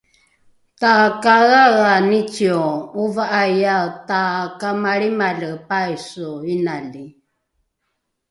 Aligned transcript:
takaeaea 0.81 1.97
nicio 2.09 2.61
ova’aiae 3.01 3.89
takamalrimale 4.09 5.51
paiso 5.67 6.27
inali 6.53 7.05